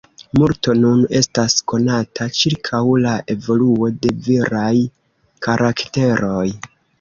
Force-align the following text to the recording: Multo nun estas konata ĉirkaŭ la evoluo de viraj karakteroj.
Multo 0.43 0.73
nun 0.77 1.01
estas 1.19 1.55
konata 1.71 2.27
ĉirkaŭ 2.37 2.79
la 3.03 3.11
evoluo 3.35 3.91
de 4.07 4.15
viraj 4.29 4.73
karakteroj. 5.49 6.49